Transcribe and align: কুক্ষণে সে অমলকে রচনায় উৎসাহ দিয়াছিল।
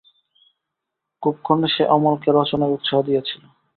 কুক্ষণে 1.23 1.67
সে 1.67 1.83
অমলকে 1.87 2.29
রচনায় 2.31 2.73
উৎসাহ 2.75 2.99
দিয়াছিল। 3.01 3.43